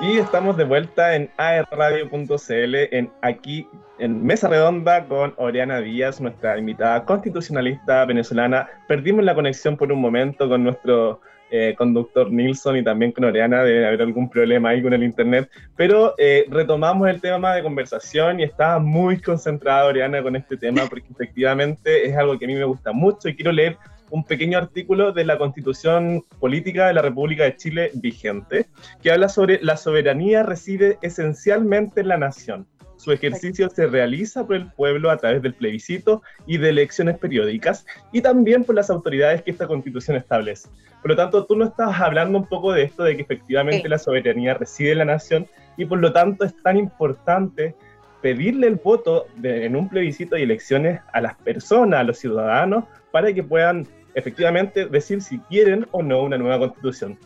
[0.00, 6.58] Y estamos de vuelta en aerradio.cl, en aquí en Mesa Redonda con Oriana Díaz, nuestra
[6.58, 8.68] invitada constitucionalista venezolana.
[8.88, 11.20] Perdimos la conexión por un momento con nuestro
[11.54, 15.50] eh, conductor Nilsson y también con Oriana, debe haber algún problema ahí con el internet,
[15.76, 20.86] pero eh, retomamos el tema de conversación y estaba muy concentrada Oriana con este tema
[20.88, 23.76] porque efectivamente es algo que a mí me gusta mucho y quiero leer
[24.12, 28.66] un pequeño artículo de la Constitución Política de la República de Chile vigente,
[29.02, 32.66] que habla sobre la soberanía reside esencialmente en la nación.
[32.98, 37.86] Su ejercicio se realiza por el pueblo a través del plebiscito y de elecciones periódicas
[38.12, 40.68] y también por las autoridades que esta constitución establece.
[41.00, 43.98] Por lo tanto, tú no estabas hablando un poco de esto, de que efectivamente la
[43.98, 45.46] soberanía reside en la nación
[45.78, 47.74] y por lo tanto es tan importante
[48.20, 53.32] pedirle el voto en un plebiscito y elecciones a las personas, a los ciudadanos, para
[53.32, 57.18] que puedan efectivamente decir si quieren o no una nueva constitución.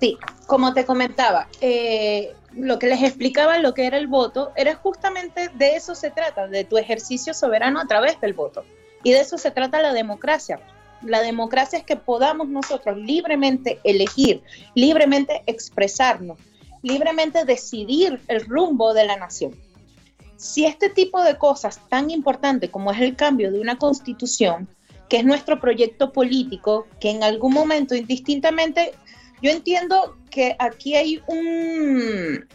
[0.00, 4.74] Sí, como te comentaba, eh, lo que les explicaba lo que era el voto, era
[4.74, 8.64] justamente de eso se trata, de tu ejercicio soberano a través del voto.
[9.02, 10.60] Y de eso se trata la democracia.
[11.02, 14.42] La democracia es que podamos nosotros libremente elegir,
[14.74, 16.38] libremente expresarnos,
[16.82, 19.54] libremente decidir el rumbo de la nación.
[20.36, 24.68] Si este tipo de cosas tan importantes como es el cambio de una constitución
[25.08, 28.92] que es nuestro proyecto político, que en algún momento indistintamente,
[29.42, 32.46] yo entiendo que aquí hay un,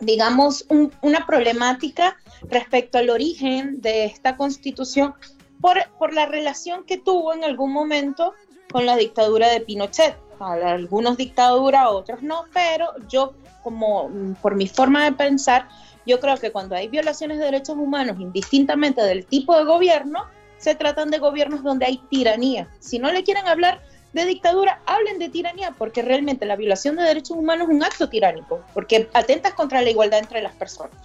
[0.00, 0.66] digamos,
[1.02, 2.16] una problemática
[2.48, 5.14] respecto al origen de esta constitución
[5.60, 8.32] por, por la relación que tuvo en algún momento
[8.70, 10.16] con la dictadura de Pinochet.
[10.40, 14.08] Algunos dictadura, otros no, pero yo como
[14.40, 15.68] por mi forma de pensar,
[16.06, 20.26] yo creo que cuando hay violaciones de derechos humanos, indistintamente del tipo de gobierno,
[20.58, 22.68] se tratan de gobiernos donde hay tiranía.
[22.80, 23.80] Si no le quieren hablar
[24.12, 28.08] de dictadura, hablen de tiranía, porque realmente la violación de derechos humanos es un acto
[28.08, 30.96] tiránico, porque atentas contra la igualdad entre las personas.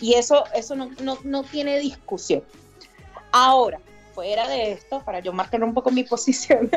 [0.00, 0.90] Y eso, eso no,
[1.22, 2.42] no tiene discusión.
[3.32, 3.80] Ahora,
[4.16, 6.70] fuera de esto, para yo marcar un poco mi posición,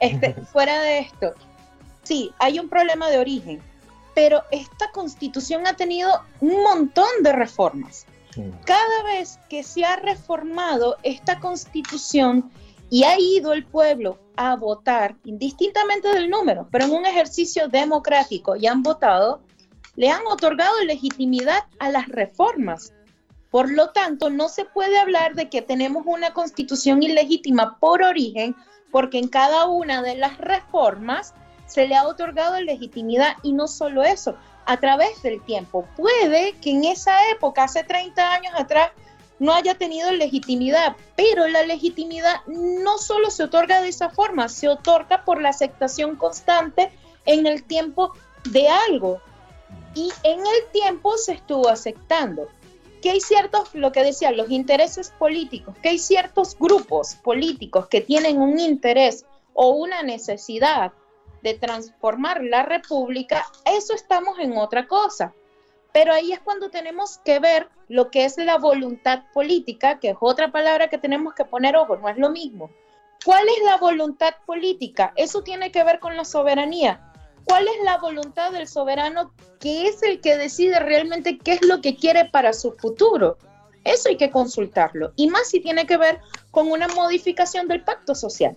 [0.00, 1.34] este, fuera de esto,
[2.04, 3.60] sí, hay un problema de origen,
[4.14, 6.08] pero esta constitución ha tenido
[6.40, 8.06] un montón de reformas.
[8.64, 12.50] Cada vez que se ha reformado esta constitución
[12.90, 18.56] y ha ido el pueblo a votar, indistintamente del número, pero en un ejercicio democrático
[18.56, 19.40] y han votado,
[19.96, 22.92] le han otorgado legitimidad a las reformas.
[23.50, 28.56] Por lo tanto, no se puede hablar de que tenemos una constitución ilegítima por origen,
[28.90, 31.34] porque en cada una de las reformas
[31.66, 35.86] se le ha otorgado legitimidad y no solo eso, a través del tiempo.
[35.96, 38.90] Puede que en esa época, hace 30 años atrás,
[39.38, 44.68] no haya tenido legitimidad, pero la legitimidad no solo se otorga de esa forma, se
[44.68, 46.92] otorga por la aceptación constante
[47.26, 48.12] en el tiempo
[48.50, 49.20] de algo.
[49.94, 52.48] Y en el tiempo se estuvo aceptando
[53.04, 58.00] que hay ciertos, lo que decía, los intereses políticos, que hay ciertos grupos políticos que
[58.00, 60.92] tienen un interés o una necesidad
[61.44, 65.34] de transformar la república, eso estamos en otra cosa.
[65.92, 70.16] Pero ahí es cuando tenemos que ver lo que es la voluntad política, que es
[70.20, 72.70] otra palabra que tenemos que poner ojo, no es lo mismo.
[73.24, 75.12] ¿Cuál es la voluntad política?
[75.16, 77.12] Eso tiene que ver con la soberanía.
[77.44, 81.82] ¿Cuál es la voluntad del soberano que es el que decide realmente qué es lo
[81.82, 83.36] que quiere para su futuro?
[83.84, 85.12] Eso hay que consultarlo.
[85.14, 88.54] Y más si tiene que ver con una modificación del pacto social.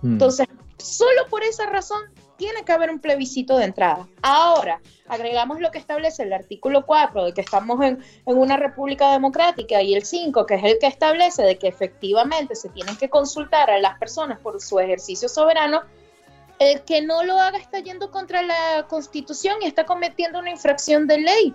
[0.00, 0.12] Mm.
[0.12, 0.46] Entonces,
[0.78, 2.00] Solo por esa razón
[2.36, 4.08] tiene que haber un plebiscito de entrada.
[4.22, 9.82] Ahora, agregamos lo que establece el artículo 4 de que estamos en, una república democrática
[9.82, 13.70] y el 5, que es el que establece de que efectivamente se tienen que consultar
[13.70, 15.82] a las personas por su ejercicio soberano.
[16.60, 21.08] El que no lo haga está yendo contra la constitución y está cometiendo una infracción
[21.08, 21.54] de ley.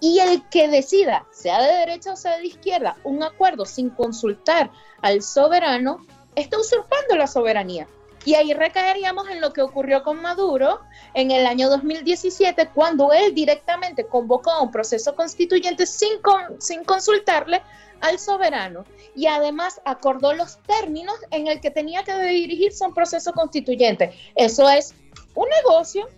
[0.00, 4.70] Y el que decida, sea de derecha o sea de izquierda, un acuerdo sin consultar
[5.00, 7.86] al soberano, está usurpando la soberanía.
[8.24, 10.80] Y ahí recaeríamos en lo que ocurrió con Maduro
[11.12, 16.12] en el año 2017, cuando él directamente convocó a un proceso constituyente sin,
[16.58, 17.62] sin consultarle
[18.00, 18.84] al soberano
[19.14, 24.12] y además acordó los términos en el que tenía que dirigirse un proceso constituyente.
[24.34, 24.94] Eso es
[25.34, 26.08] un negocio.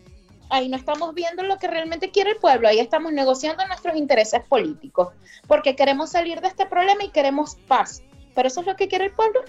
[0.48, 4.42] Ahí no estamos viendo lo que realmente quiere el pueblo, ahí estamos negociando nuestros intereses
[4.48, 5.08] políticos,
[5.48, 8.02] porque queremos salir de este problema y queremos paz.
[8.32, 9.40] Pero eso es lo que quiere el pueblo.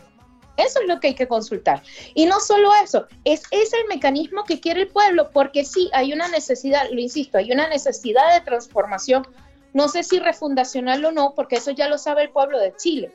[0.58, 1.84] Eso es lo que hay que consultar.
[2.14, 6.14] Y no solo eso, es, es el mecanismo que quiere el pueblo, porque sí, hay
[6.14, 9.28] una necesidad, lo insisto, hay una necesidad de transformación,
[9.74, 13.12] no sé si refundacional o no, porque eso ya lo sabe el pueblo de Chile.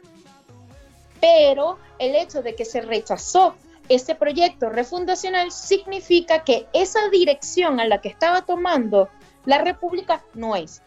[1.21, 3.56] Pero el hecho de que se rechazó
[3.89, 9.09] ese proyecto refundacional significa que esa dirección a la que estaba tomando
[9.44, 10.83] la República no es.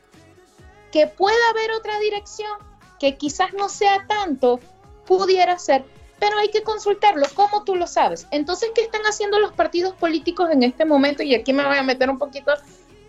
[0.91, 2.51] Que pueda haber otra dirección
[2.99, 4.59] que quizás no sea tanto,
[5.05, 5.85] pudiera ser,
[6.19, 7.25] pero hay que consultarlo.
[7.33, 8.27] ¿Cómo tú lo sabes?
[8.31, 11.23] Entonces, ¿qué están haciendo los partidos políticos en este momento?
[11.23, 12.53] Y aquí me voy a meter un poquito,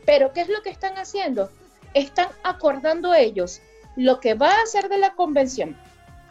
[0.04, 1.50] pero ¿qué es lo que están haciendo?
[1.94, 3.60] Están acordando ellos
[3.96, 5.76] lo que va a hacer de la convención,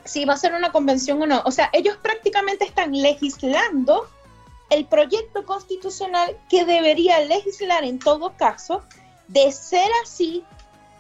[0.04, 1.42] si va a ser una convención o no.
[1.45, 4.07] O sea, ellos prácticamente están legislando
[4.69, 8.83] el proyecto constitucional que debería legislar en todo caso,
[9.28, 10.44] de ser así,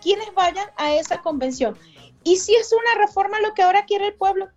[0.01, 1.77] quienes vayan a esa convención.
[2.23, 4.49] Y si es una reforma lo que ahora quiere el pueblo,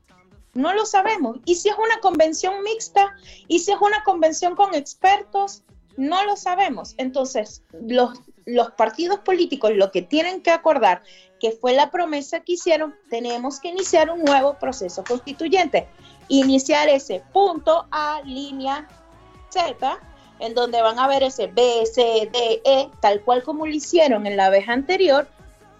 [0.59, 1.39] no lo sabemos.
[1.45, 3.15] Y si es una convención mixta,
[3.47, 5.63] y si es una convención con expertos,
[5.97, 6.95] no lo sabemos.
[6.99, 11.03] Entonces, los, los partidos políticos lo que tienen que acordar
[11.39, 15.87] que fue la promesa que hicieron, tenemos que iniciar un nuevo proceso constituyente.
[16.27, 18.89] Iniciar ese punto A, línea
[19.51, 20.01] Z,
[20.41, 24.27] en donde van a ver ese B, C, D, E, tal cual como lo hicieron
[24.27, 25.29] en la vez anterior,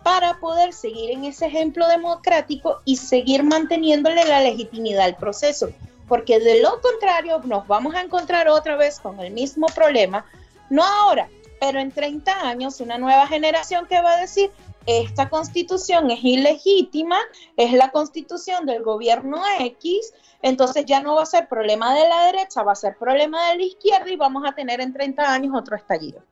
[0.03, 5.71] para poder seguir en ese ejemplo democrático y seguir manteniéndole la legitimidad al proceso.
[6.07, 10.25] Porque de lo contrario nos vamos a encontrar otra vez con el mismo problema,
[10.71, 11.29] no ahora,
[11.61, 14.51] pero en 30 años, una nueva generación que va a decir,
[14.87, 17.19] esta constitución es ilegítima,
[17.57, 22.25] es la constitución del gobierno X, entonces ya no va a ser problema de la
[22.27, 25.55] derecha, va a ser problema de la izquierda y vamos a tener en 30 años
[25.55, 26.23] otro estallido.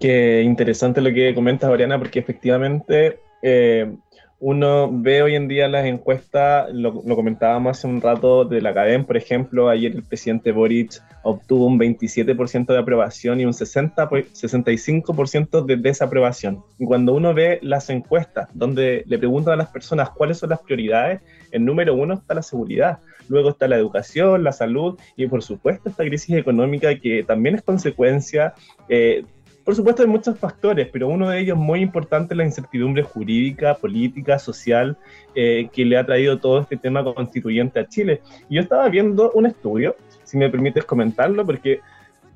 [0.00, 3.90] Qué interesante lo que comentas, Oriana, porque efectivamente eh,
[4.38, 9.06] uno ve hoy en día las encuestas, lo, comentábamos hace un rato de la cadena,
[9.06, 15.64] por ejemplo, ayer el presidente Boric obtuvo un 27% de aprobación y un 60, 65%
[15.64, 16.62] de desaprobación.
[16.78, 20.60] Y cuando uno ve las encuestas donde le preguntan a las personas cuáles son las
[20.60, 25.42] prioridades, el número uno está la seguridad, luego está la educación, la salud y por
[25.42, 28.52] supuesto esta crisis económica que también es consecuencia
[28.90, 29.24] eh,
[29.66, 33.74] por supuesto hay muchos factores, pero uno de ellos muy importante es la incertidumbre jurídica,
[33.74, 34.96] política, social,
[35.34, 38.22] eh, que le ha traído todo este tema constituyente a Chile.
[38.48, 41.80] Yo estaba viendo un estudio, si me permites comentarlo, porque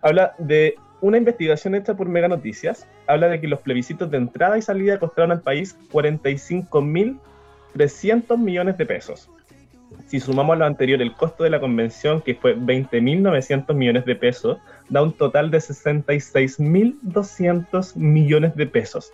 [0.03, 4.59] habla de una investigación hecha por Mega Noticias, habla de que los plebiscitos de entrada
[4.59, 9.31] y salida costaron al país 45.300 millones de pesos.
[10.06, 14.59] Si sumamos lo anterior el costo de la convención, que fue 20.900 millones de pesos,
[14.91, 19.13] da un total de 66.200 millones de pesos.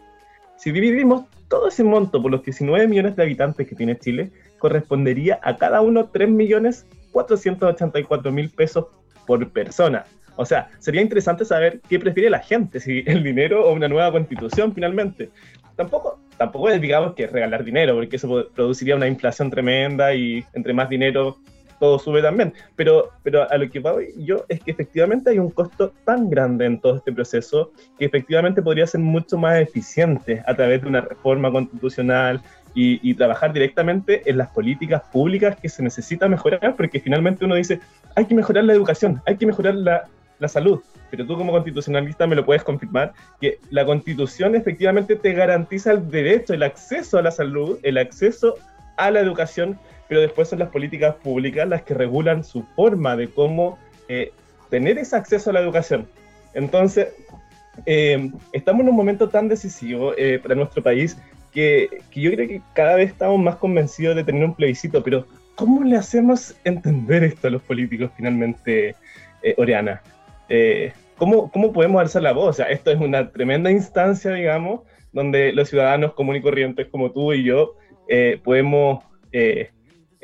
[0.57, 5.39] Si dividimos todo ese monto por los 19 millones de habitantes que tiene Chile, correspondería
[5.43, 8.87] a cada uno 3.484.000 pesos
[9.27, 10.07] por persona.
[10.37, 14.13] O sea, sería interesante saber qué prefiere la gente, si el dinero o una nueva
[14.13, 15.31] constitución finalmente.
[15.77, 20.89] Tampoco, tampoco digamos, que regalar dinero, porque eso produciría una inflación tremenda y entre más
[20.89, 21.37] dinero
[21.79, 22.53] todo sube también.
[22.75, 26.67] Pero, pero a lo que voy yo es que efectivamente hay un costo tan grande
[26.67, 31.01] en todo este proceso que efectivamente podría ser mucho más eficiente a través de una
[31.01, 32.41] reforma constitucional
[32.79, 37.81] y, trabajar directamente en las políticas públicas que se necesita mejorar, porque finalmente uno dice,
[38.15, 40.05] hay que mejorar la educación, hay que mejorar la,
[40.39, 40.81] la salud,
[41.11, 46.11] pero tú como constitucionalista me lo puedes confirmar, que la constitución efectivamente te garantiza el
[46.11, 48.57] derecho, el acceso a la salud, el acceso
[48.97, 53.29] a la educación, pero después son las políticas públicas las que regulan su forma de
[53.29, 54.33] cómo eh,
[54.71, 56.07] tener ese acceso a la educación.
[56.55, 57.09] Entonces,
[57.85, 61.19] eh, estamos en un momento tan decisivo eh, para nuestro país
[61.53, 65.27] que, que, yo creo que cada vez estamos más convencidos de tener un plebiscito, pero
[65.55, 68.95] ¿cómo le hacemos entender esto a los políticos finalmente,
[69.57, 70.03] Oriana?
[71.17, 72.51] ¿cómo, ¿Cómo podemos alzar la voz?
[72.51, 74.81] O sea, esto es una tremenda instancia, digamos,
[75.13, 77.75] donde los ciudadanos comunes y corrientes como tú y yo
[78.45, 79.03] podemos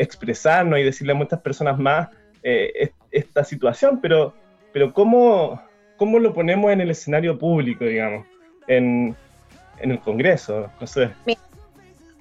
[0.03, 2.09] expresarnos y decirle a muchas personas más
[2.43, 4.35] eh, esta situación, pero,
[4.73, 5.63] pero ¿cómo,
[5.97, 8.27] ¿cómo lo ponemos en el escenario público, digamos,
[8.67, 9.15] en,
[9.79, 10.71] en el Congreso?
[10.81, 11.11] No sé.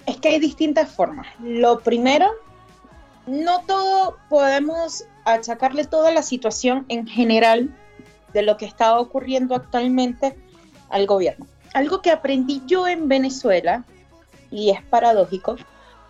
[0.06, 1.26] Es que hay distintas formas.
[1.40, 2.30] Lo primero,
[3.26, 7.68] no todo podemos achacarle toda la situación en general
[8.32, 10.36] de lo que está ocurriendo actualmente
[10.88, 11.46] al gobierno.
[11.74, 13.84] Algo que aprendí yo en Venezuela,
[14.50, 15.56] y es paradójico,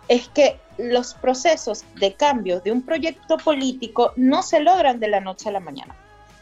[0.07, 5.19] es que los procesos de cambio de un proyecto político no se logran de la
[5.19, 5.95] noche a la mañana.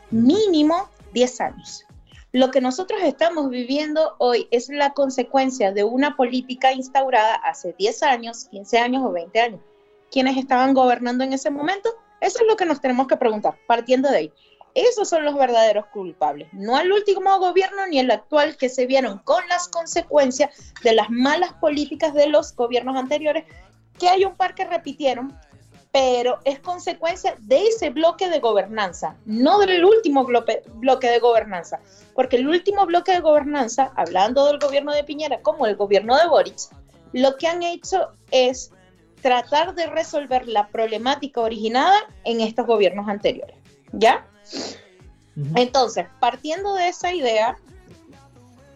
[0.10, 1.86] Mínimo 10 años.
[2.34, 8.04] Lo que nosotros estamos viviendo hoy es la consecuencia de una política instaurada hace 10
[8.04, 9.60] años, 15 años o 20 años.
[10.10, 11.90] ¿Quiénes estaban gobernando en ese momento?
[12.22, 14.34] Eso es lo que nos tenemos que preguntar, partiendo de ahí.
[14.74, 19.20] Esos son los verdaderos culpables, no el último gobierno ni el actual que se vieron
[19.20, 23.46] con las consecuencias de las malas políticas de los gobiernos anteriores,
[24.00, 25.38] que hay un par que repitieron,
[25.92, 31.80] pero es consecuencia de ese bloque de gobernanza, no del último bloque, de gobernanza,
[32.16, 36.28] porque el último bloque de gobernanza, hablando del gobierno de Piñera como el gobierno de
[36.28, 36.70] Boric,
[37.12, 38.72] lo que han hecho es
[39.22, 43.58] tratar de resolver la problemática originada en estos gobiernos anteriores,
[43.92, 44.26] ¿ya?
[45.56, 47.58] Entonces, partiendo de esa idea,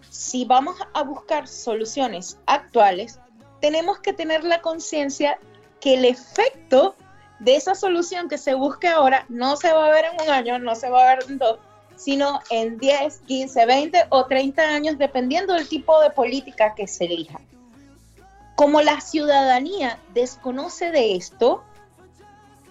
[0.09, 3.19] si vamos a buscar soluciones actuales,
[3.59, 5.37] tenemos que tener la conciencia
[5.81, 6.95] que el efecto
[7.39, 10.59] de esa solución que se busque ahora no se va a ver en un año,
[10.59, 11.59] no se va a ver en dos,
[11.95, 17.05] sino en 10, 15, 20 o 30 años, dependiendo del tipo de política que se
[17.05, 17.39] elija.
[18.55, 21.63] Como la ciudadanía desconoce de esto,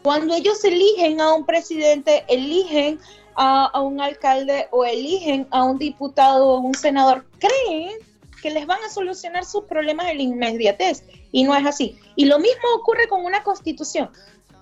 [0.04, 3.00] cuando ellos eligen a un presidente, eligen
[3.36, 7.96] a, a un alcalde o eligen a un diputado o un senador, creen
[8.42, 11.04] que les van a solucionar sus problemas en la inmediatez.
[11.32, 11.98] Y no es así.
[12.16, 14.10] Y lo mismo ocurre con una constitución.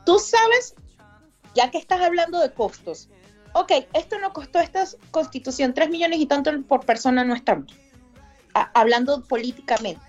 [0.06, 0.76] Tú sabes,
[1.56, 3.08] ya que estás hablando de costos,
[3.52, 7.66] ok, esto no costó esta constitución, 3 millones y tanto por persona no están
[8.54, 10.06] hablando políticamente.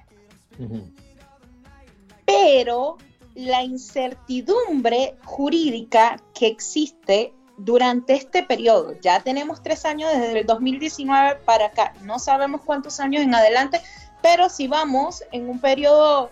[2.24, 2.98] Pero
[3.36, 11.40] la incertidumbre jurídica que existe durante este periodo, ya tenemos tres años desde el 2019
[11.46, 13.82] para acá, no sabemos cuántos años en adelante,
[14.22, 16.32] pero si vamos en un periodo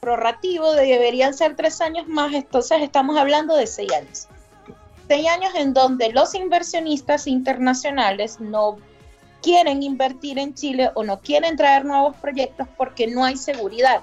[0.00, 4.28] prorrativo deberían ser tres años más, entonces estamos hablando de seis años.
[5.08, 8.76] Seis años en donde los inversionistas internacionales no
[9.42, 14.02] quieren invertir en Chile o no quieren traer nuevos proyectos porque no hay seguridad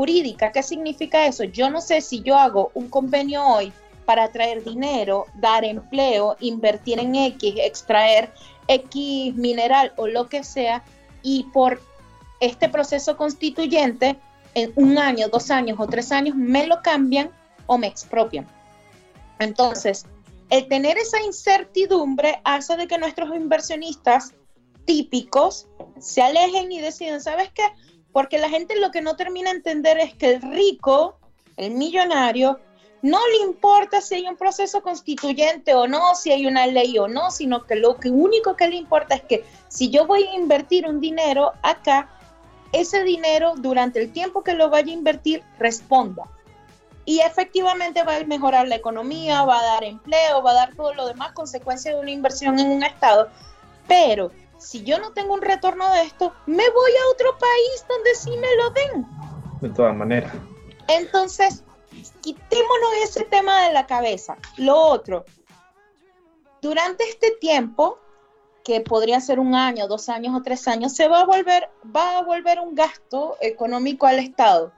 [0.00, 0.50] jurídica.
[0.50, 1.44] ¿Qué significa eso?
[1.44, 3.70] Yo no sé si yo hago un convenio hoy
[4.06, 8.32] para traer dinero, dar empleo, invertir en X, extraer
[8.66, 10.82] X mineral o lo que sea,
[11.22, 11.82] y por
[12.40, 14.16] este proceso constituyente
[14.54, 17.30] en un año, dos años o tres años me lo cambian
[17.66, 18.46] o me expropian.
[19.38, 20.06] Entonces,
[20.48, 24.32] el tener esa incertidumbre hace de que nuestros inversionistas
[24.86, 27.64] típicos se alejen y deciden, ¿sabes qué?
[28.12, 31.16] Porque la gente lo que no termina de entender es que el rico,
[31.56, 32.58] el millonario,
[33.02, 37.08] no le importa si hay un proceso constituyente o no, si hay una ley o
[37.08, 40.86] no, sino que lo único que le importa es que si yo voy a invertir
[40.86, 42.10] un dinero acá,
[42.72, 46.24] ese dinero durante el tiempo que lo vaya a invertir responda.
[47.06, 50.94] Y efectivamente va a mejorar la economía, va a dar empleo, va a dar todo
[50.94, 53.28] lo demás, consecuencia de una inversión en un estado.
[53.88, 58.14] Pero si yo no tengo un retorno de esto, me voy a otro país donde
[58.14, 59.06] sí me lo den.
[59.60, 60.32] De todas maneras.
[60.88, 61.64] Entonces,
[62.20, 64.36] quitémonos ese tema de la cabeza.
[64.56, 65.24] Lo otro,
[66.60, 67.98] durante este tiempo,
[68.64, 72.18] que podría ser un año, dos años o tres años, se va a volver, va
[72.18, 74.72] a volver un gasto económico al Estado.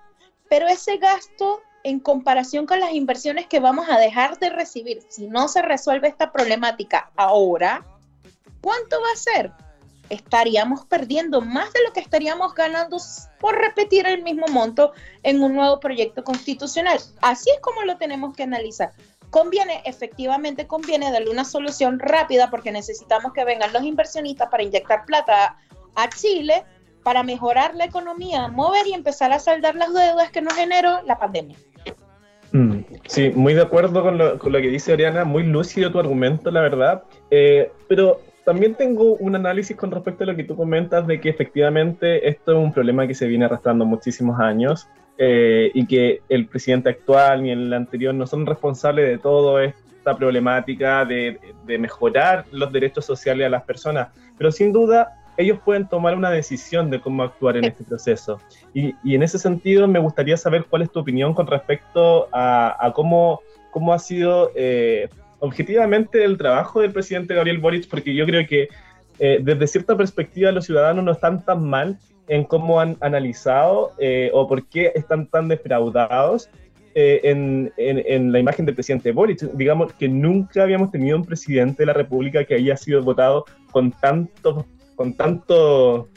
[0.49, 5.27] Pero ese gasto, en comparación con las inversiones que vamos a dejar de recibir, si
[5.27, 7.85] no se resuelve esta problemática ahora,
[8.61, 9.53] ¿cuánto va a ser?
[10.13, 12.99] Estaríamos perdiendo más de lo que estaríamos ganando
[13.41, 14.93] por repetir el mismo monto
[15.23, 16.99] en un nuevo proyecto constitucional.
[17.21, 18.93] Así es como lo tenemos que analizar
[19.31, 25.07] conviene, efectivamente conviene darle una solución rápida porque necesitamos que vengan los inversionistas para inyectar
[25.07, 25.57] plata
[25.95, 26.65] a Chile
[27.03, 31.19] para mejorar la economía, mover y empezar a saldar las deudas que nos generó la
[31.19, 31.57] pandemia.
[32.53, 36.61] Mm, sí, muy de acuerdo con lo, que dice Oriana, muy lúcido tu argumento, la
[36.61, 41.21] verdad, eh, pero también tengo un análisis con respecto a lo que tú comentas de
[41.21, 46.23] que efectivamente esto es un problema que se viene arrastrando muchísimos años eh, y que
[46.29, 51.39] el presidente actual ni el anterior no son responsables de toda esta problemática de,
[51.79, 56.91] mejorar los derechos sociales a las personas, pero sin duda ellos pueden tomar una decisión
[56.91, 58.39] de cómo actuar en este proceso.
[58.75, 63.41] Y, en ese sentido me gustaría saber cuál es tu opinión con respecto a, cómo,
[63.71, 65.09] cómo ha sido eh,
[65.43, 68.69] objetivamente el trabajo del presidente Gabriel Boric, porque yo creo que
[69.19, 74.31] eh, desde cierta perspectiva los ciudadanos no están tan mal en cómo han analizado eh,
[74.33, 76.49] o por qué están tan defraudados
[76.95, 79.41] eh, en, la imagen del presidente Boric.
[79.55, 83.91] Digamos que nunca habíamos tenido un presidente de la República que haya sido votado con
[83.91, 86.09] tanto, con tanto,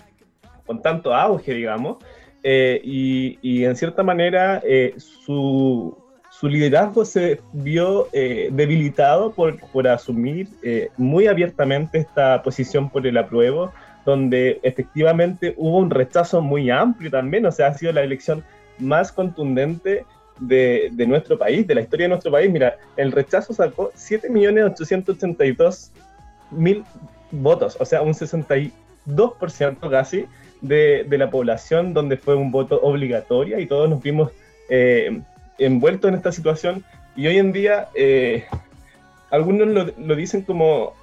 [0.67, 1.98] con tanto auge, digamos.
[2.44, 4.62] Eh, y, en cierta manera
[4.98, 5.98] su,
[6.45, 10.49] su, liderazgo se vio debilitado por, por asumir
[10.97, 13.71] muy abiertamente esta posición por el apruebo
[14.05, 18.41] donde efectivamente hubo un rechazo muy amplio también, o sea, ha sido la elección
[18.77, 20.05] más contundente
[20.39, 22.49] de, nuestro país, de la historia de nuestro país.
[22.51, 26.83] Mira, el rechazo sacó 7.882.000
[27.31, 28.71] votos, o sea, un 62%
[29.89, 30.25] casi
[30.61, 34.31] de, la población donde fue un voto obligatorio y todos nos vimos
[34.69, 35.21] eh,
[35.57, 36.83] envueltos en esta situación
[37.15, 38.45] Y hoy en día, eh,
[39.31, 40.93] algunos lo, dicen como,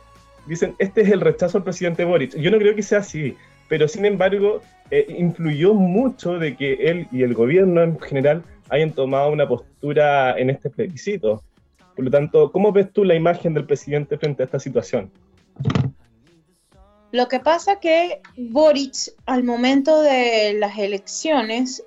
[0.47, 2.37] dicen, este es el rechazo al presidente Boric.
[2.37, 3.37] Yo no creo que sea así,
[3.69, 8.93] pero sin embargo, eh, influyó mucho de que él y el gobierno en general hayan
[8.93, 11.43] tomado una postura en este plebiscito.
[11.97, 15.11] Por lo tanto, ¿cómo ves tú la imagen del presidente frente a esta situación?
[17.11, 21.85] Lo que pasa que Boric, al momento de las elecciones,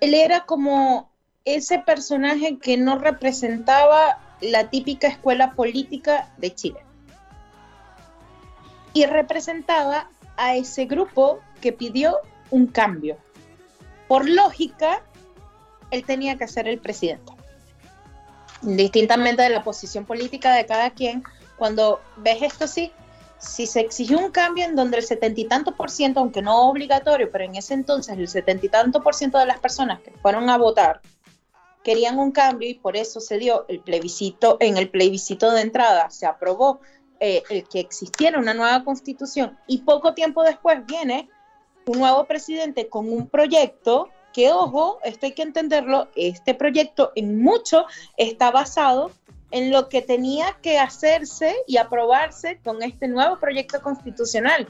[0.00, 1.09] él era como
[1.44, 6.80] ese personaje que no representaba la típica escuela política de Chile.
[8.92, 12.18] Y representaba a ese grupo que pidió
[12.50, 13.16] un cambio.
[14.08, 15.02] Por lógica,
[15.90, 17.32] él tenía que ser el presidente.
[18.62, 21.22] Distintamente de la posición política de cada quien,
[21.56, 22.92] cuando ves esto así,
[23.38, 26.68] si se exigió un cambio en donde el setenta y tanto por ciento, aunque no
[26.68, 30.10] obligatorio, pero en ese entonces el setenta y tanto por ciento de las personas que
[30.10, 31.00] fueron a votar
[31.82, 36.10] querían un cambio y por eso se dio el plebiscito, en el plebiscito de entrada
[36.10, 36.80] se aprobó
[37.20, 41.28] eh, el que existiera una nueva constitución y poco tiempo después viene
[41.86, 47.42] un nuevo presidente con un proyecto que, ojo, esto hay que entenderlo, este proyecto en
[47.42, 49.10] mucho está basado
[49.50, 54.68] en lo que tenía que hacerse y aprobarse con este nuevo proyecto constitucional.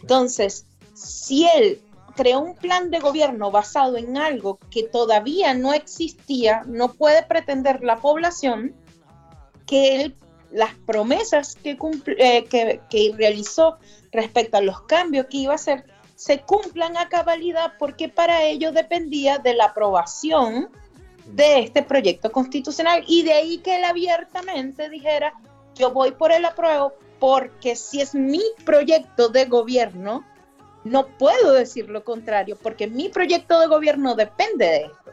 [0.00, 1.82] Entonces, si él
[2.18, 7.84] creó un plan de gobierno basado en algo que todavía no existía, no puede pretender
[7.84, 8.74] la población
[9.68, 10.16] que él,
[10.50, 11.78] las promesas que,
[12.18, 13.78] eh, que, que realizó
[14.10, 15.84] respecto a los cambios que iba a hacer
[16.16, 20.70] se cumplan a cabalidad porque para ello dependía de la aprobación
[21.26, 23.04] de este proyecto constitucional.
[23.06, 25.34] Y de ahí que él abiertamente dijera,
[25.76, 30.24] yo voy por el apruebo porque si es mi proyecto de gobierno,
[30.84, 35.12] no puedo decir lo contrario, porque mi proyecto de gobierno depende de esto.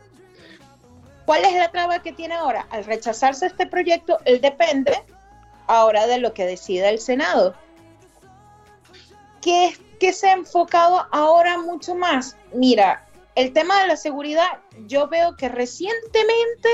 [1.25, 2.67] ¿Cuál es la traba que tiene ahora?
[2.69, 4.93] Al rechazarse este proyecto, él depende
[5.67, 7.55] ahora de lo que decida el Senado.
[9.41, 12.37] ¿Qué, qué se ha enfocado ahora mucho más?
[12.53, 14.47] Mira, el tema de la seguridad,
[14.87, 16.69] yo veo que recientemente,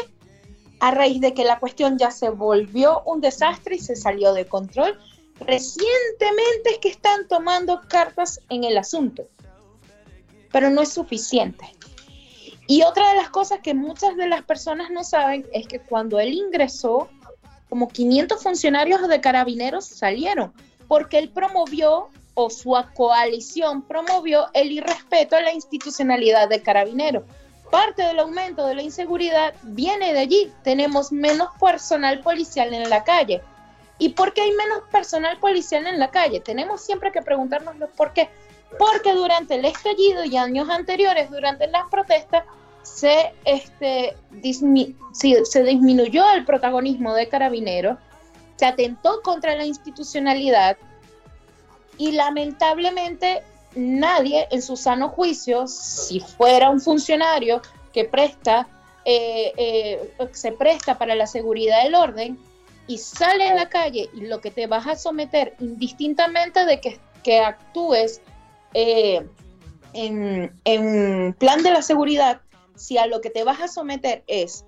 [0.80, 4.45] a raíz de que la cuestión ya se volvió un desastre y se salió de
[4.45, 4.99] control,
[5.45, 9.27] recientemente es que están tomando cartas en el asunto,
[10.51, 11.65] pero no es suficiente.
[12.67, 16.19] Y otra de las cosas que muchas de las personas no saben es que cuando
[16.19, 17.10] él ingresó,
[17.69, 20.54] como 500 funcionarios de carabineros salieron,
[20.88, 27.23] porque él promovió o su coalición promovió el irrespeto a la institucionalidad de Carabineros.
[27.69, 30.51] Parte del aumento de la inseguridad viene de allí.
[30.63, 33.41] Tenemos menos personal policial en la calle.
[34.02, 36.40] ¿Y por qué hay menos personal policial en la calle?
[36.40, 38.30] Tenemos siempre que preguntarnos por qué.
[38.80, 42.44] Porque durante el estallido y años anteriores, durante las protestas,
[42.82, 44.18] se, este,
[45.44, 48.00] se disminuyó el protagonismo de carabineros,
[48.56, 50.78] se atentó contra la institucionalidad,
[52.00, 53.44] y lamentablemente
[53.76, 57.62] nadie en su sano juicio, si fuera un funcionario
[57.94, 58.68] que presta,
[59.06, 62.40] eh, eh, se presta para la seguridad del orden
[62.88, 67.00] y sale a la calle y lo que te vas a someter, indistintamente de que,
[67.24, 68.22] que actúes
[68.74, 69.26] eh,
[69.94, 72.41] en, en plan de la seguridad,
[72.76, 74.65] si a lo que te vas a someter es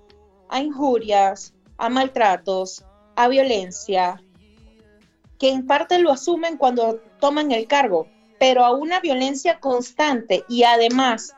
[0.48, 2.84] a injurias, a maltratos,
[3.16, 4.22] a violencia,
[5.38, 10.64] que en parte lo asumen cuando toman el cargo, pero a una violencia constante y
[10.64, 11.34] además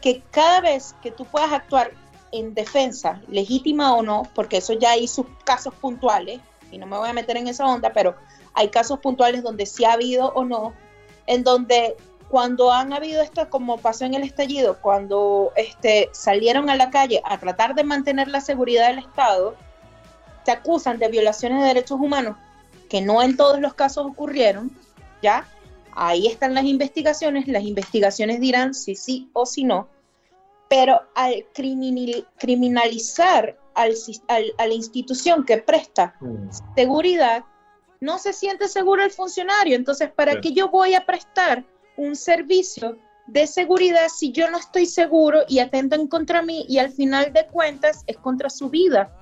[0.00, 1.92] que cada vez que tú puedas actuar
[2.32, 6.40] en defensa, legítima o no, porque eso ya hay sus casos puntuales,
[6.70, 8.14] y no me voy a meter en esa onda, pero
[8.54, 10.74] hay casos puntuales donde sí ha habido o no,
[11.26, 11.96] en donde
[12.28, 17.20] cuando han habido esto, como pasó en el estallido, cuando este, salieron a la calle
[17.24, 19.56] a tratar de mantener la seguridad del Estado,
[20.44, 22.36] te acusan de violaciones de derechos humanos,
[22.88, 24.70] que no en todos los casos ocurrieron,
[25.20, 25.44] ¿ya?
[25.92, 29.88] Ahí están las investigaciones, las investigaciones dirán si sí o si no,
[30.70, 33.92] pero al criminalizar al,
[34.28, 36.48] a la institución que presta mm.
[36.76, 37.44] seguridad,
[38.00, 39.74] no se siente seguro el funcionario.
[39.74, 41.64] Entonces, ¿para qué yo voy a prestar
[41.96, 46.92] un servicio de seguridad si yo no estoy seguro y atentan contra mí y al
[46.92, 49.16] final de cuentas es contra su vida?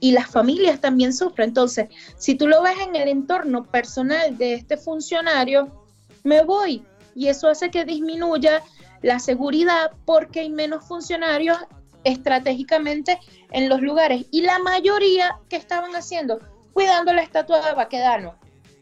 [0.00, 1.48] y las familias también sufren.
[1.48, 5.82] Entonces, si tú lo ves en el entorno personal de este funcionario,
[6.24, 8.62] me voy y eso hace que disminuya
[9.04, 11.58] la seguridad porque hay menos funcionarios
[12.04, 16.40] estratégicamente en los lugares y la mayoría que estaban haciendo
[16.72, 18.34] cuidando la estatua de Baquedano.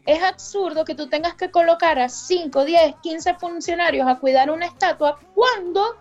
[0.05, 4.65] Es absurdo que tú tengas que colocar a 5, 10, 15 funcionarios a cuidar una
[4.65, 5.97] estatua cuando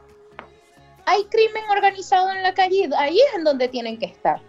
[1.05, 4.41] hay crimen organizado en la calle, ahí es en donde tienen que estar.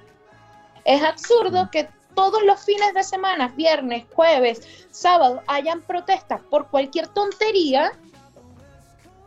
[0.85, 7.07] Es absurdo que todos los fines de semana, viernes, jueves, sábado, hayan protestas por cualquier
[7.07, 7.91] tontería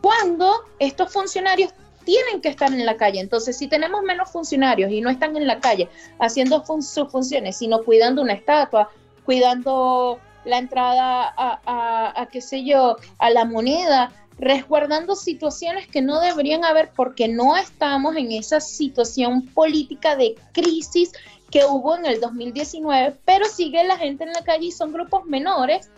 [0.01, 1.73] cuando estos funcionarios
[2.07, 3.21] tienen que estar en la calle.
[3.21, 5.89] Entonces, si tenemos menos funcionarios y no están en la calle
[6.21, 8.91] haciendo sus funciones, sino cuidando una estatua,
[9.25, 16.21] cuidando la entrada a, a, qué sé yo, a la moneda, resguardando situaciones que no
[16.21, 21.11] deberían haber porque no estamos en esa situación política de crisis
[21.51, 25.25] que hubo en el 2019, pero sigue la gente en la calle y son grupos
[25.25, 25.91] menores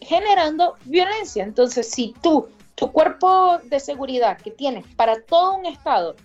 [0.00, 1.42] generando violencia.
[1.42, 6.16] Entonces, si tú tu cuerpo de seguridad que tienes para todo un estado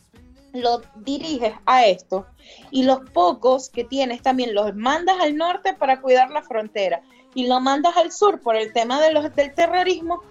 [0.54, 2.26] lo diriges a esto.
[2.72, 7.02] Y los pocos que tienes también los mandas al norte para cuidar la frontera.
[7.36, 10.24] Y lo mandas al sur por el tema del terrorismo,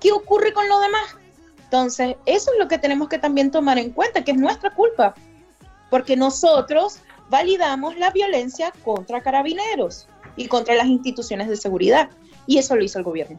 [0.00, 1.16] ¿qué ocurre con lo demás?
[1.64, 5.14] Entonces, eso es lo que tenemos que también tomar en cuenta, que es nuestra culpa,
[5.90, 12.08] porque nosotros validamos la violencia contra carabineros y contra las instituciones de seguridad,
[12.46, 13.38] y eso lo hizo el gobierno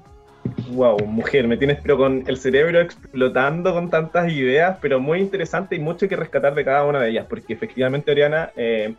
[0.71, 5.75] wow, mujer, me tienes pero con el cerebro explotando con tantas ideas, pero muy interesante
[5.75, 8.93] y mucho que rescatar de cada una de ellas, porque efectivamente, Oriana, eh,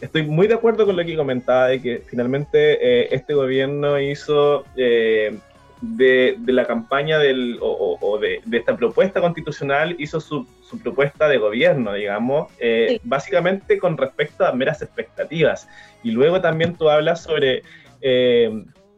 [0.00, 4.64] estoy muy de acuerdo con lo que comentaba, de que finalmente eh, este gobierno hizo
[4.76, 5.36] eh,
[5.80, 10.46] de, la campaña del, o, de, esta propuesta constitucional, hizo su,
[10.82, 12.52] propuesta de gobierno, digamos,
[13.04, 15.66] básicamente con respecto a meras expectativas.
[16.02, 17.62] Y luego también tú hablas sobre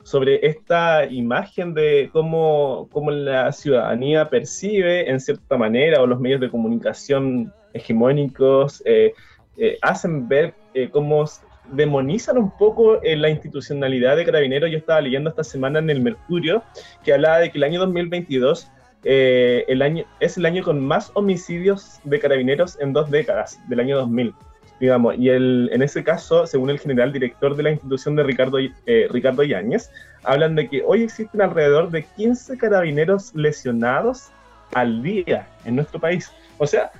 [0.02, 6.40] sobre esta imagen de cómo, cómo, la ciudadanía percibe en cierta manera o los medios
[6.40, 9.12] de comunicación hegemónicos eh,
[9.56, 11.24] eh, hacen ver eh, cómo
[11.72, 14.70] demonizan un poco la institucionalidad de Carabineros.
[14.70, 16.64] Yo estaba leyendo esta semana en el Mercurio
[17.04, 18.70] que hablaba de que el año 2022
[19.02, 23.96] el año, es el año con más homicidios de Carabineros en dos décadas, del año
[23.96, 24.34] 2000
[24.80, 28.58] digamos, y el, en ese caso, según el general director de la institución de Ricardo,
[28.58, 29.90] eh, Ricardo Yáñez,
[30.24, 34.30] hablan de que hoy existen alrededor de 15 carabineros lesionados
[34.72, 36.32] al día en nuestro país.
[36.58, 36.90] O sea,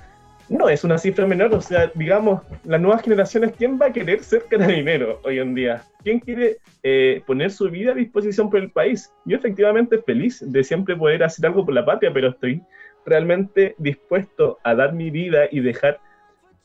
[0.47, 4.21] no es una cifra menor, o sea, digamos, las nuevas generaciones, ¿quién va a querer
[4.23, 5.83] ser carabinero hoy en día?
[6.03, 9.11] ¿Quién quiere eh, poner su vida a disposición por el país?
[9.25, 12.61] Yo efectivamente feliz de siempre poder hacer algo por la patria, pero estoy
[13.05, 15.99] realmente dispuesto a dar mi vida y dejar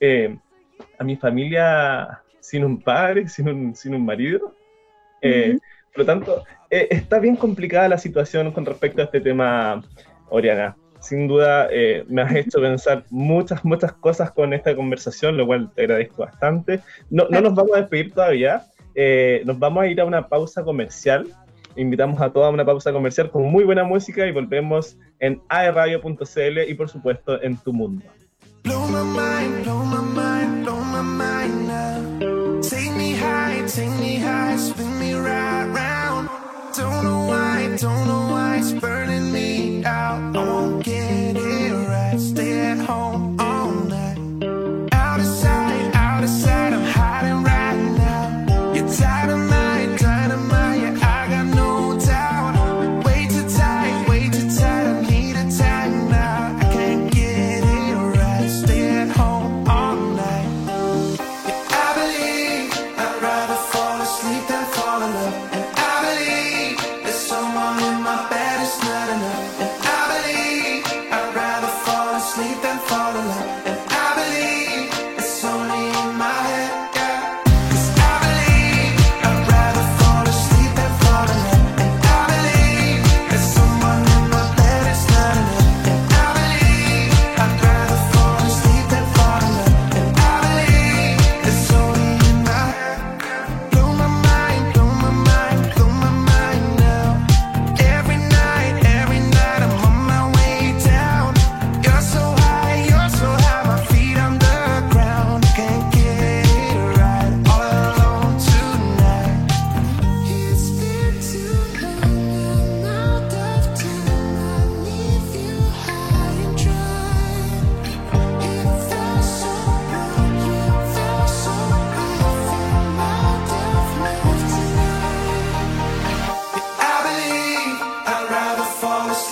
[0.00, 0.36] eh,
[0.98, 4.54] a mi familia sin un padre, sin un, sin un marido.
[5.20, 5.58] Eh,
[5.92, 9.82] por lo tanto, eh, está bien complicada la situación con respecto a este tema,
[10.28, 10.76] Oriana.
[11.00, 15.70] Sin duda, eh, me has hecho pensar muchas, muchas cosas con esta conversación, lo cual
[15.74, 16.80] te agradezco bastante.
[17.10, 18.64] No, no nos vamos a despedir todavía,
[19.44, 21.26] nos vamos a ir a una pausa comercial.
[21.76, 26.74] Invitamos a toda una pausa comercial con muy buena música y volvemos en aerradio.cl y
[26.74, 28.04] por supuesto en tu mundo.
[33.76, 36.30] Take me high, spin me right round.
[36.74, 40.34] Don't know why, don't know why it's burning me out.
[40.34, 42.18] I won't get it right.
[42.18, 43.25] Stay at home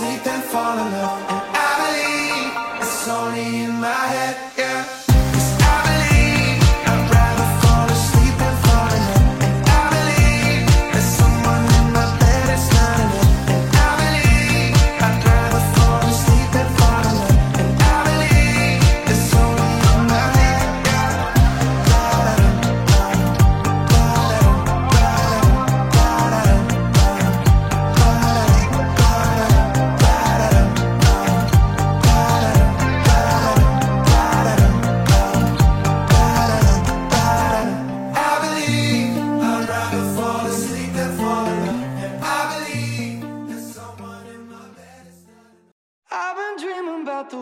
[0.00, 1.20] fall and fall in love.
[1.30, 4.53] And I believe it's only in my head,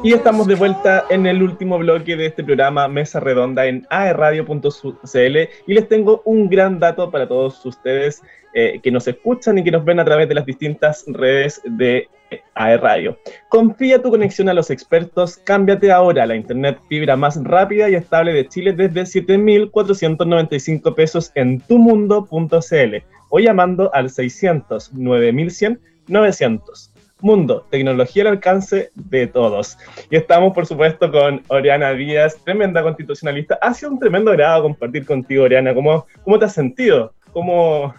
[0.04, 5.36] Y estamos de vuelta en el último bloque de este programa Mesa Redonda en aerradio.cl
[5.66, 8.20] y les tengo un gran dato para todos ustedes
[8.52, 12.08] eh, que nos escuchan y que nos ven a través de las distintas redes de
[12.54, 13.16] aerradio.
[13.48, 17.94] Confía tu conexión a los expertos, cámbiate ahora a la internet fibra más rápida y
[17.94, 22.96] estable de Chile desde 7.495 pesos en tumundo.cl
[23.28, 26.91] o llamando al 600 9100 900.
[27.22, 29.78] Mundo, tecnología al alcance de todos.
[30.10, 33.58] Y estamos, por supuesto, con Oriana Díaz, tremenda constitucionalista.
[33.62, 35.72] Ha sido un tremendo agrado compartir contigo, Oriana.
[35.72, 37.14] ¿Cómo, cómo te has sentido?
[37.32, 37.94] ¿Cómo...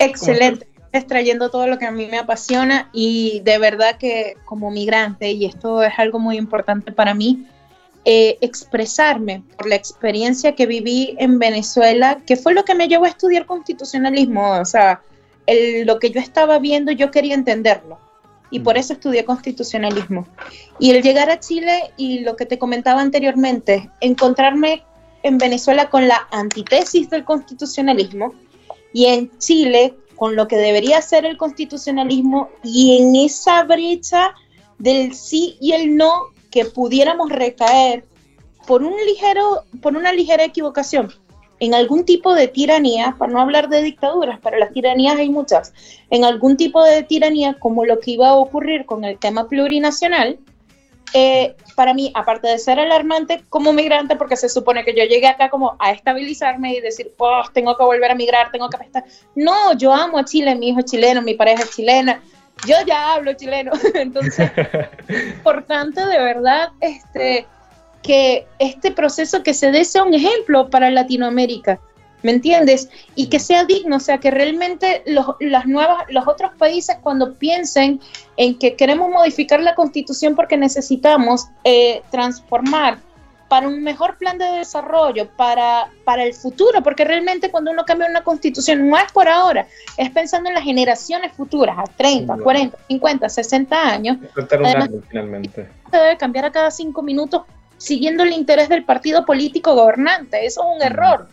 [0.00, 0.66] Excelente.
[0.92, 5.44] Extrayendo todo lo que a mí me apasiona y de verdad que como migrante, y
[5.44, 7.46] esto es algo muy importante para mí,
[8.04, 13.04] eh, expresarme por la experiencia que viví en Venezuela, que fue lo que me llevó
[13.04, 14.58] a estudiar constitucionalismo.
[14.58, 15.00] O sea,
[15.84, 18.05] lo que yo estaba viendo, yo quería entenderlo
[18.50, 20.26] y por eso estudié constitucionalismo.
[20.78, 24.84] Y el llegar a Chile y lo que te comentaba anteriormente, encontrarme
[25.22, 28.34] en Venezuela con la antítesis del constitucionalismo
[28.92, 34.34] y en Chile con lo que debería ser el constitucionalismo y en esa brecha
[34.78, 38.04] del sí y el no que pudiéramos recaer
[38.66, 41.12] por un ligero por una ligera equivocación
[41.58, 45.72] en algún tipo de tiranía, para no hablar de dictaduras, para las tiranías hay muchas,
[46.10, 50.38] en algún tipo de tiranía como lo que iba a ocurrir con el tema plurinacional,
[51.12, 55.28] eh, para mí, aparte de ser alarmante como migrante, porque se supone que yo llegué
[55.28, 59.04] acá como a estabilizarme y decir, oh, tengo que volver a migrar, tengo que estar.
[59.34, 62.20] No, yo amo a Chile, mi hijo es chileno, mi pareja es chilena,
[62.66, 64.50] yo ya hablo chileno, entonces,
[65.08, 67.46] importante de verdad, este,
[68.06, 71.80] que este proceso que se dé sea un ejemplo para Latinoamérica,
[72.22, 72.88] ¿me entiendes?
[73.14, 77.34] Y que sea digno, o sea, que realmente los, las nuevas, los otros países cuando
[77.34, 78.00] piensen
[78.36, 82.98] en que queremos modificar la constitución porque necesitamos eh, transformar
[83.48, 88.08] para un mejor plan de desarrollo, para, para el futuro, porque realmente cuando uno cambia
[88.08, 89.66] una constitución no es por ahora,
[89.96, 94.18] es pensando en las generaciones futuras, a 30, 40, 50, 60 años.
[94.50, 95.68] Además, finalmente.
[95.90, 97.42] Se debe cambiar a cada cinco minutos
[97.78, 100.44] siguiendo el interés del partido político gobernante.
[100.46, 101.28] Eso es un error.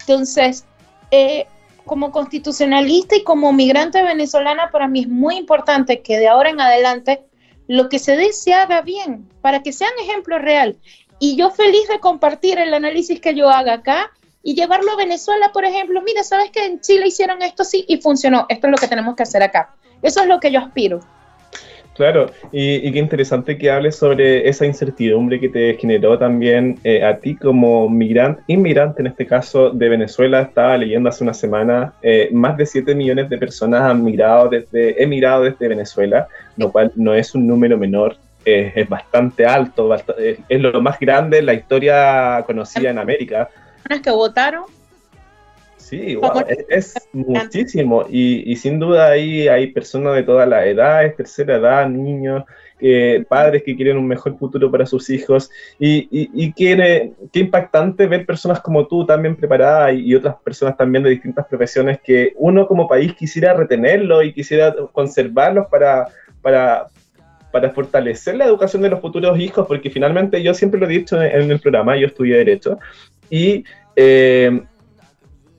[0.00, 0.64] Entonces,
[1.10, 1.46] eh,
[1.84, 6.60] como constitucionalista y como migrante venezolana, para mí es muy importante que de ahora en
[6.60, 7.22] adelante
[7.68, 10.76] lo que se dé se haga bien, para que sea un ejemplo real.
[11.18, 14.10] Y yo feliz de compartir el análisis que yo haga acá
[14.42, 16.02] y llevarlo a Venezuela, por ejemplo.
[16.02, 18.46] Mira, ¿sabes que en Chile hicieron esto sí y funcionó?
[18.48, 19.74] Esto es lo que tenemos que hacer acá.
[20.02, 21.00] Eso es lo que yo aspiro.
[22.02, 27.18] Claro, y, qué interesante que hables sobre esa incertidumbre que te generó también eh, a
[27.18, 30.42] ti como migrante, inmigrante en este caso de Venezuela.
[30.42, 35.00] Estaba leyendo hace una semana, eh, más de 7 millones de personas han migrado desde,
[35.00, 39.88] emigrado desde Venezuela, lo cual no es un número menor, es bastante alto,
[40.18, 43.48] es lo más grande en la historia conocida en América.
[44.02, 44.64] que votaron
[45.92, 46.18] Sí,
[46.70, 48.06] es, muchísimo.
[48.08, 52.44] Y, sin duda ahí hay personas de todas las edades, tercera edad, niños,
[52.80, 55.50] eh, padres que quieren un mejor futuro para sus hijos.
[55.78, 61.10] Y, y, qué, impactante ver personas como tú también preparadas y, otras personas también de
[61.10, 66.06] distintas profesiones que uno como país quisiera retenerlo y quisiera conservarlos para,
[66.40, 66.86] para,
[67.50, 71.20] para fortalecer la educación de los futuros hijos, porque finalmente yo siempre lo he dicho
[71.20, 72.78] en, el programa, yo estudié Derecho,
[73.28, 73.62] y
[73.94, 74.62] eh,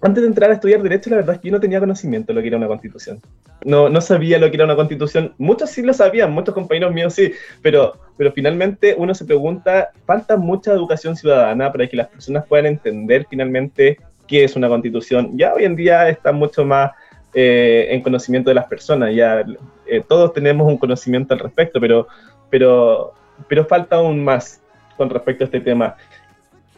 [0.03, 2.33] antes de entrar a estudiar Derecho, la verdad es que yo no tenía conocimiento de
[2.35, 3.21] lo que era una constitución.
[3.63, 5.33] No, no sabía lo que era una constitución.
[5.37, 10.35] Muchos sí lo sabían, muchos compañeros míos sí, pero, pero finalmente uno se pregunta, falta
[10.35, 15.37] mucha educación ciudadana para que las personas puedan entender finalmente qué es una constitución.
[15.37, 16.91] Ya hoy en día está mucho más
[17.33, 19.43] eh, en conocimiento de las personas, ya
[19.87, 22.07] eh, todos tenemos un conocimiento al respecto, pero,
[22.49, 23.13] pero,
[23.47, 24.61] pero falta aún más
[24.97, 25.95] con respecto a este tema.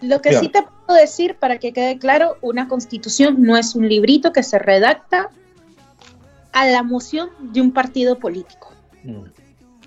[0.01, 3.88] Lo que sí te puedo decir, para que quede claro, una constitución no es un
[3.88, 5.29] librito que se redacta
[6.51, 8.71] a la moción de un partido político.
[9.03, 9.23] Mm.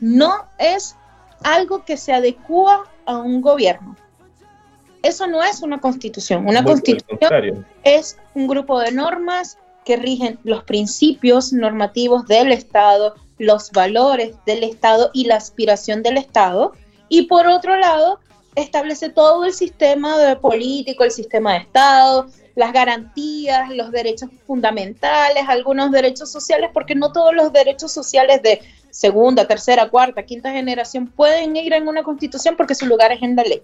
[0.01, 0.97] No es
[1.43, 3.97] algo que se adecua a un gobierno.
[5.03, 6.47] Eso no es una constitución.
[6.47, 13.71] Una constitución es un grupo de normas que rigen los principios normativos del Estado, los
[13.71, 16.73] valores del Estado y la aspiración del Estado.
[17.09, 18.21] Y por otro lado,
[18.61, 25.45] establece todo el sistema de político, el sistema de Estado, las garantías, los derechos fundamentales,
[25.47, 31.07] algunos derechos sociales, porque no todos los derechos sociales de segunda, tercera, cuarta, quinta generación
[31.07, 33.63] pueden ir en una constitución porque su lugar es en la ley.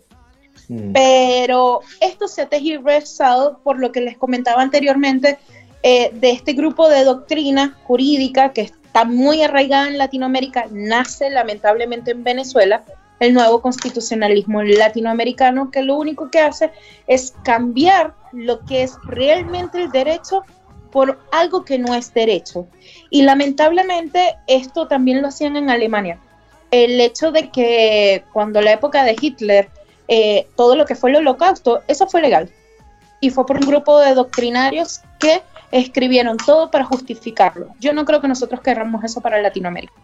[0.68, 0.92] Mm.
[0.92, 5.38] Pero esto se ha tergiversado por lo que les comentaba anteriormente
[5.82, 12.12] eh, de este grupo de doctrina jurídica que está muy arraigada en Latinoamérica, nace lamentablemente
[12.12, 12.84] en Venezuela,
[13.20, 16.72] el nuevo constitucionalismo latinoamericano que lo único que hace
[17.06, 20.42] es cambiar lo que es realmente el derecho
[20.90, 22.68] por algo que no es derecho.
[23.10, 26.20] Y lamentablemente esto también lo hacían en Alemania.
[26.70, 29.70] El hecho de que cuando la época de Hitler,
[30.06, 32.48] eh, todo lo que fue el holocausto, eso fue legal.
[33.20, 37.74] Y fue por un grupo de doctrinarios que escribieron todo para justificarlo.
[37.80, 39.94] Yo no creo que nosotros querramos eso para Latinoamérica.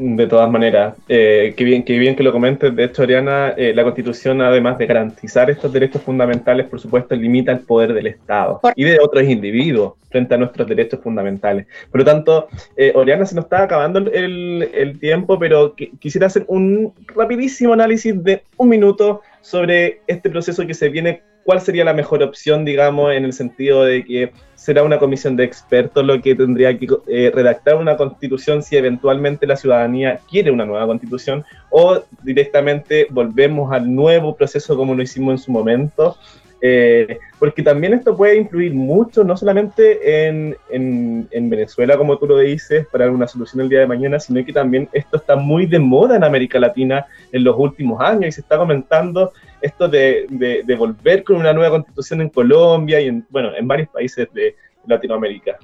[0.00, 2.74] De todas maneras, eh, qué, bien, qué bien que lo comentes.
[2.76, 7.50] De hecho, Ariana, eh, la Constitución, además de garantizar estos derechos fundamentales, por supuesto, limita
[7.50, 11.66] el poder del Estado y de otros individuos frente a nuestros derechos fundamentales.
[11.90, 16.44] Por lo tanto, eh, Oriana, se nos está acabando el, el tiempo, pero quisiera hacer
[16.46, 21.94] un rapidísimo análisis de un minuto sobre este proceso que se viene ¿cuál sería la
[21.94, 26.34] mejor opción, digamos, en el sentido de que será una comisión de expertos lo que
[26.34, 32.02] tendría que eh, redactar una constitución si eventualmente la ciudadanía quiere una nueva constitución o
[32.22, 36.18] directamente volvemos al nuevo proceso como lo hicimos en su momento?
[36.60, 42.26] Eh, porque también esto puede influir mucho, no solamente en, en, en, Venezuela, como tú
[42.26, 45.66] lo dices, para una solución el día de mañana, sino que también esto está muy
[45.66, 50.26] de moda en América Latina en los últimos años y se está comentando esto de,
[50.30, 54.56] de, volver con una nueva constitución en Colombia y en, bueno, en varios países de
[54.86, 55.58] Latinoamérica.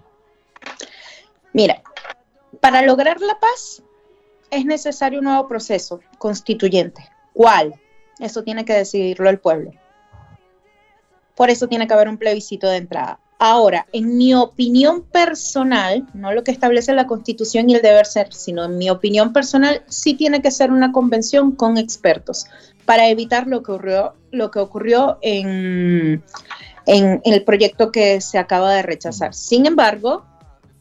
[1.53, 1.83] Mira,
[2.61, 3.83] para lograr la paz
[4.51, 7.09] es necesario un nuevo proceso constituyente.
[7.33, 7.75] ¿Cuál?
[8.21, 9.73] Eso tiene que decidirlo el pueblo.
[11.35, 13.19] Por eso tiene que haber un plebiscito de entrada.
[13.39, 18.33] Ahora, en mi opinión personal, no lo que establece la Constitución y el deber ser,
[18.33, 22.47] sino en mi opinión personal, sí tiene que ser una convención con expertos
[22.85, 26.23] para evitar lo que ocurrió, lo que ocurrió en,
[26.87, 29.35] en, el proyecto que se acaba de rechazar.
[29.35, 30.25] Sin embargo,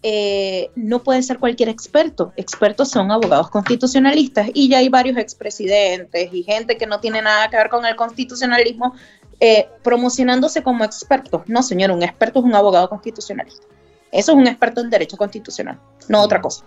[0.02, 2.34] eh, no puede ser cualquier experto.
[2.36, 7.50] Expertos son abogados constitucionalistas y ya hay varios expresidentes y gente que no tiene nada
[7.50, 8.94] que ver con el constitucionalismo
[9.40, 11.42] eh, promocionándose como expertos.
[11.48, 13.66] No, señor, un experto es un abogado constitucionalista.
[14.12, 16.66] Eso es un experto en derecho constitucional, no otra cosa.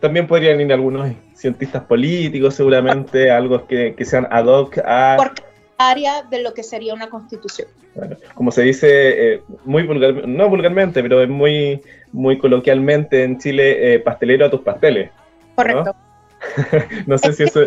[0.00, 5.14] También podrían ir algunos cientistas políticos, seguramente, algo que, que, sean ad hoc a...
[5.16, 5.32] Por
[5.78, 7.68] área de lo que sería una constitución.
[7.94, 11.80] Bueno, como se dice, eh, muy vulgar, no vulgarmente, pero es muy,
[12.12, 15.10] muy coloquialmente en Chile, eh, pastelero a tus pasteles.
[15.54, 15.94] Correcto.
[17.06, 17.62] No, sé si eso...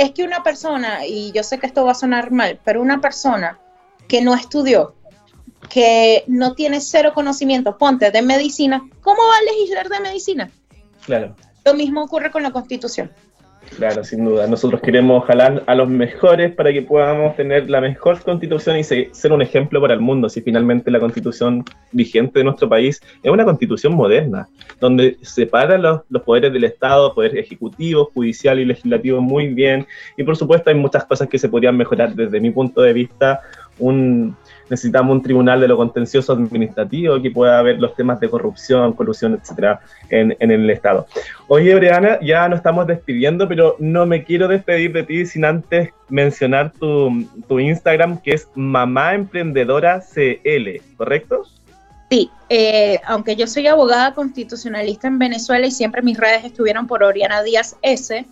[0.00, 3.02] Es que una persona, y yo sé que esto va a sonar mal, pero una
[3.02, 3.58] persona
[4.08, 4.94] que no estudió,
[5.68, 10.50] que no tiene cero conocimiento, ponte, de medicina, ¿cómo va a legislar de medicina?
[11.04, 11.36] Claro.
[11.66, 13.12] Lo mismo ocurre con la Constitución.
[13.76, 14.46] Claro, sin duda.
[14.46, 19.32] Nosotros queremos jalar a los mejores para que podamos tener la mejor constitución y ser
[19.32, 20.28] un ejemplo para el mundo.
[20.28, 24.48] Si finalmente la constitución vigente de nuestro país es una constitución moderna,
[24.80, 29.86] donde separa los, poderes del Estado, poder ejecutivo, judicial y legislativo muy bien.
[30.16, 33.40] Y por supuesto hay muchas cosas que se podrían mejorar desde mi punto de vista.
[33.78, 34.36] Un,
[34.70, 39.34] necesitamos un tribunal de lo contencioso administrativo que pueda ver los temas de corrupción, colusión,
[39.34, 41.06] etcétera, en, en el Estado.
[41.48, 45.90] Oye, Oriana, ya nos estamos despidiendo, pero no me quiero despedir de ti sin antes
[46.08, 51.42] mencionar tu, tu Instagram, que es Mamá Emprendedora CL, ¿correcto?
[52.10, 57.04] Sí, eh, aunque yo soy abogada constitucionalista en Venezuela y siempre mis redes estuvieron por
[57.04, 58.26] Oriana Díaz S,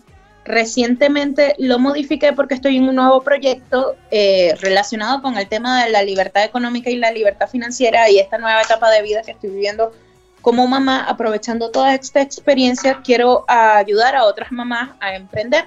[0.44, 5.90] Recientemente lo modifiqué porque estoy en un nuevo proyecto eh, relacionado con el tema de
[5.90, 9.50] la libertad económica y la libertad financiera y esta nueva etapa de vida que estoy
[9.50, 9.92] viviendo
[10.40, 15.66] como mamá, aprovechando toda esta experiencia, quiero ayudar a otras mamás a emprender.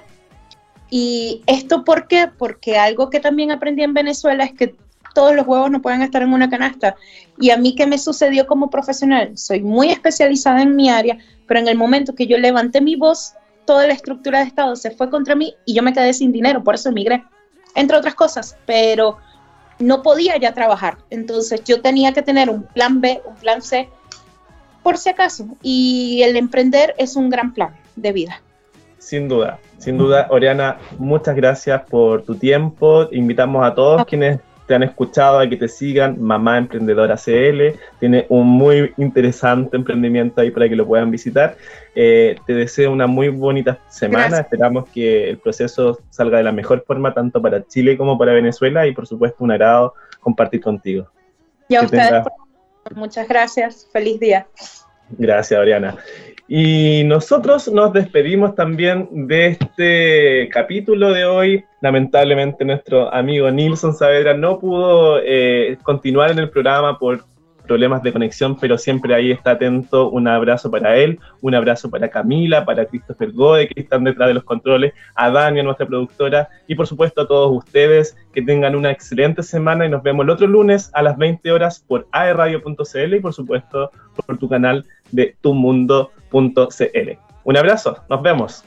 [0.90, 2.28] ¿Y esto por qué?
[2.36, 4.74] Porque algo que también aprendí en Venezuela es que
[5.14, 6.96] todos los huevos no pueden estar en una canasta.
[7.38, 9.36] Y a mí, ¿qué me sucedió como profesional?
[9.38, 13.34] Soy muy especializada en mi área, pero en el momento que yo levanté mi voz,
[13.64, 16.62] toda la estructura de Estado se fue contra mí y yo me quedé sin dinero,
[16.62, 17.24] por eso emigré,
[17.74, 19.18] entre otras cosas, pero
[19.78, 20.98] no podía ya trabajar.
[21.10, 23.88] Entonces yo tenía que tener un plan B, un plan C,
[24.82, 25.46] por si acaso.
[25.62, 28.42] Y el emprender es un gran plan de vida.
[28.98, 33.08] Sin duda, sin duda, Oriana, muchas gracias por tu tiempo.
[33.10, 38.26] Invitamos a todos quienes te han escuchado, a que te sigan, Mamá Emprendedora CL, tiene
[38.28, 41.56] un muy interesante emprendimiento ahí para que lo puedan visitar.
[41.94, 46.84] Eh, te deseo una muy bonita semana, esperamos que el proceso salga de la mejor
[46.86, 51.08] forma, tanto para Chile como para Venezuela, y por supuesto un agrado compartir contigo.
[51.68, 52.24] Y a ustedes,
[52.94, 54.46] muchas gracias, feliz día.
[55.18, 55.96] Gracias, Oriana.
[56.54, 61.64] Y nosotros nos despedimos también de este capítulo de hoy.
[61.80, 67.24] Lamentablemente nuestro amigo Nilson Saavedra no pudo eh, continuar en el programa por
[67.72, 70.10] problemas de conexión, pero siempre ahí está atento.
[70.10, 74.34] Un abrazo para él, un abrazo para Camila, para Christopher Goe, que están detrás de
[74.34, 78.90] los controles, a Dania, nuestra productora, y por supuesto a todos ustedes, que tengan una
[78.90, 83.20] excelente semana y nos vemos el otro lunes a las 20 horas por aerradio.cl y
[83.20, 83.90] por supuesto
[84.26, 87.10] por tu canal de tumundo.cl.
[87.44, 88.64] Un abrazo, nos vemos.